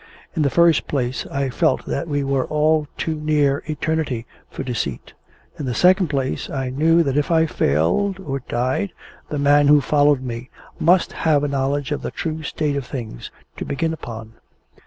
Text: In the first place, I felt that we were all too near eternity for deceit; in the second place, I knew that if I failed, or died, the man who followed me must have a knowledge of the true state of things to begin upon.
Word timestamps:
In 0.35 0.41
the 0.41 0.49
first 0.49 0.87
place, 0.87 1.27
I 1.29 1.51
felt 1.51 1.85
that 1.85 2.07
we 2.07 2.23
were 2.23 2.47
all 2.47 2.87
too 2.97 3.13
near 3.13 3.61
eternity 3.67 4.25
for 4.49 4.63
deceit; 4.63 5.13
in 5.59 5.67
the 5.67 5.75
second 5.75 6.07
place, 6.07 6.49
I 6.49 6.71
knew 6.71 7.03
that 7.03 7.15
if 7.17 7.29
I 7.29 7.45
failed, 7.45 8.19
or 8.19 8.39
died, 8.39 8.93
the 9.29 9.37
man 9.37 9.67
who 9.67 9.79
followed 9.79 10.23
me 10.23 10.49
must 10.79 11.11
have 11.13 11.43
a 11.43 11.47
knowledge 11.47 11.91
of 11.91 12.01
the 12.01 12.09
true 12.09 12.41
state 12.41 12.75
of 12.75 12.87
things 12.87 13.29
to 13.57 13.63
begin 13.63 13.93
upon. 13.93 14.33